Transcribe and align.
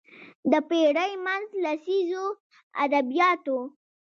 د 0.51 0.53
پېړۍ 0.69 1.11
منځ 1.25 1.47
لسیزو 1.63 2.25
ادبیات 2.83 3.41
وو 3.53 3.61